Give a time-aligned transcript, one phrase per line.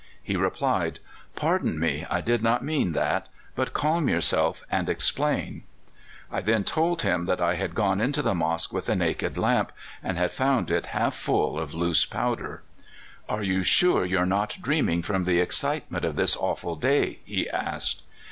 [0.23, 0.99] "He replied:
[1.35, 2.07] 'Pardon me.
[2.09, 3.29] I did not mean that.
[3.53, 5.61] But calm yourself and explain.'
[6.31, 9.71] "I then told him that I had gone into the mosque with a naked lamp,
[10.01, 12.63] and had found it half full of loose gunpowder.
[13.29, 18.01] "'Are you sure you're not dreaming from the excitement of this awful day?' he asked.